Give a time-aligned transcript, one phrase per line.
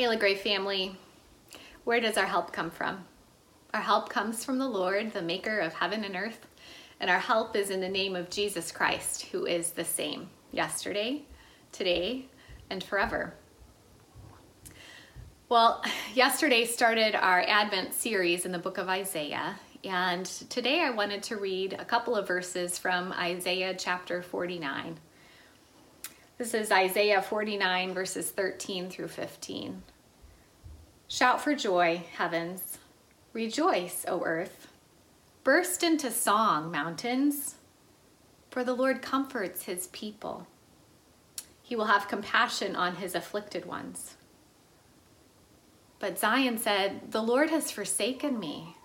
[0.00, 0.96] Hey, LaGrave family,
[1.84, 3.04] where does our help come from?
[3.74, 6.46] Our help comes from the Lord, the maker of heaven and earth,
[7.00, 11.24] and our help is in the name of Jesus Christ, who is the same yesterday,
[11.70, 12.24] today,
[12.70, 13.34] and forever.
[15.50, 21.22] Well, yesterday started our Advent series in the book of Isaiah, and today I wanted
[21.24, 24.96] to read a couple of verses from Isaiah chapter 49.
[26.40, 29.82] This is Isaiah 49, verses 13 through 15.
[31.06, 32.78] Shout for joy, heavens.
[33.34, 34.68] Rejoice, O earth.
[35.44, 37.56] Burst into song, mountains.
[38.48, 40.46] For the Lord comforts his people.
[41.60, 44.16] He will have compassion on his afflicted ones.
[45.98, 48.76] But Zion said, The Lord has forsaken me.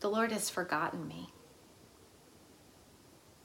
[0.00, 1.30] The Lord has forgotten me.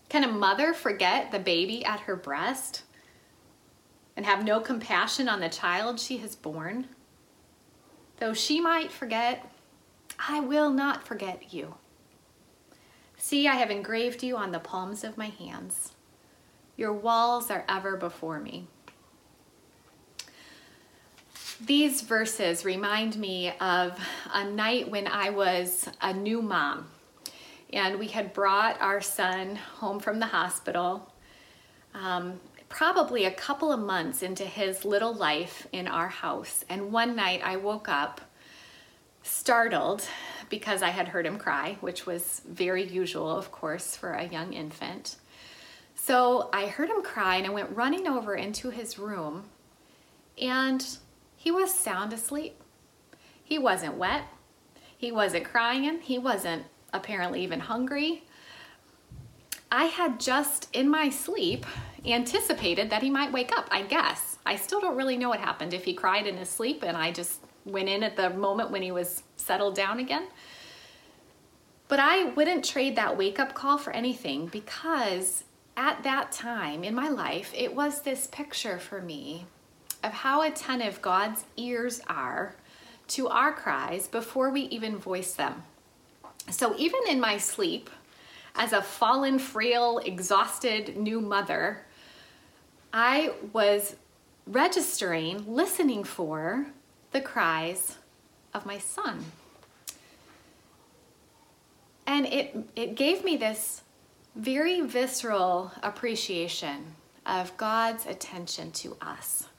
[0.09, 2.84] Can a mother forget the baby at her breast?
[4.15, 6.87] And have no compassion on the child she has borne?
[8.19, 9.51] Though she might forget,
[10.19, 11.75] I will not forget you.
[13.17, 15.94] See, I have engraved you on the palms of my hands.
[16.77, 18.67] Your walls are ever before me.
[21.66, 23.97] These verses remind me of
[24.33, 26.88] a night when I was a new mom
[27.72, 31.11] and we had brought our son home from the hospital.
[31.94, 36.66] Um, probably a couple of months into his little life in our house.
[36.69, 38.22] And one night I woke up
[39.23, 40.07] startled
[40.49, 44.53] because I had heard him cry, which was very usual, of course, for a young
[44.53, 45.17] infant.
[45.95, 49.45] So I heard him cry and I went running over into his room
[50.39, 50.85] and
[51.35, 52.61] he was sound asleep.
[53.44, 54.23] He wasn't wet.
[54.97, 56.00] He wasn't crying.
[56.02, 56.63] He wasn't
[56.94, 58.23] apparently even hungry.
[59.72, 61.66] I had just in my sleep
[62.14, 64.38] anticipated that he might wake up, I guess.
[64.45, 65.73] I still don't really know what happened.
[65.73, 68.81] If he cried in his sleep and I just went in at the moment when
[68.81, 70.28] he was settled down again.
[71.88, 75.44] But I wouldn't trade that wake up call for anything because
[75.78, 79.46] at that time in my life, it was this picture for me
[80.03, 82.56] of how attentive God's ears are
[83.08, 85.63] to our cries before we even voice them.
[86.50, 87.90] So even in my sleep,
[88.56, 91.85] as a fallen, frail, exhausted new mother,
[92.97, 93.97] I was
[94.47, 96.67] registering, listening for
[97.11, 97.97] the cries
[98.53, 99.25] of my son.
[102.07, 103.81] And it, it gave me this
[104.34, 106.95] very visceral appreciation
[107.25, 109.50] of God's attention to us.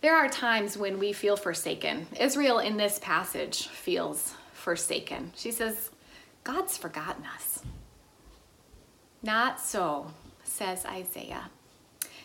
[0.00, 2.06] There are times when we feel forsaken.
[2.20, 5.32] Israel in this passage feels forsaken.
[5.34, 5.90] She says,
[6.44, 7.64] God's forgotten us.
[9.24, 10.12] Not so,
[10.44, 11.50] says Isaiah.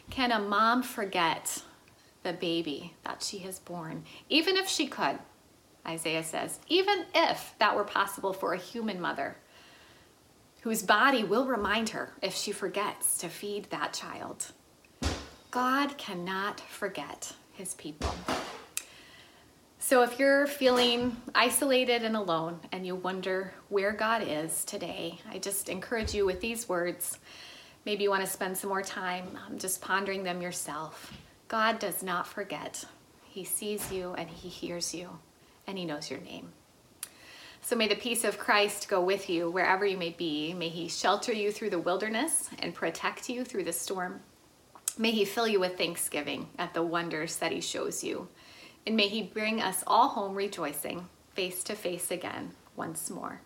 [0.09, 1.63] Can a mom forget
[2.23, 4.03] the baby that she has born?
[4.27, 5.19] Even if she could,
[5.87, 9.37] Isaiah says, even if that were possible for a human mother
[10.61, 14.51] whose body will remind her if she forgets to feed that child.
[15.51, 18.13] God cannot forget his people.
[19.79, 25.37] So if you're feeling isolated and alone and you wonder where God is today, I
[25.37, 27.17] just encourage you with these words
[27.85, 31.13] Maybe you want to spend some more time um, just pondering them yourself.
[31.47, 32.85] God does not forget.
[33.23, 35.19] He sees you and He hears you
[35.65, 36.51] and He knows your name.
[37.61, 40.53] So may the peace of Christ go with you wherever you may be.
[40.53, 44.21] May He shelter you through the wilderness and protect you through the storm.
[44.97, 48.27] May He fill you with thanksgiving at the wonders that He shows you.
[48.85, 53.41] And may He bring us all home rejoicing, face to face again once more.